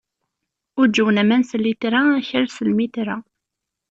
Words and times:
Uǧǧwen 0.81 1.21
aman 1.21 1.43
s 1.49 1.51
llitra, 1.61 2.01
akal 2.19 2.45
s 2.49 2.57
lmitra. 2.69 3.17